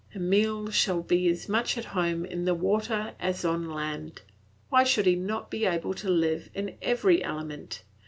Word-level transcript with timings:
Emile 0.15 0.71
shall 0.71 1.03
be 1.03 1.29
as 1.29 1.47
much 1.47 1.77
at 1.77 1.85
home 1.93 2.25
in 2.25 2.43
the 2.45 2.55
water 2.55 3.13
as 3.19 3.45
on 3.45 3.69
land. 3.69 4.23
Why 4.69 4.83
should 4.83 5.05
he 5.05 5.15
not 5.15 5.51
be 5.51 5.63
able 5.65 5.93
to 5.93 6.09
live 6.09 6.49
in 6.55 6.75
every 6.81 7.23
element? 7.23 7.83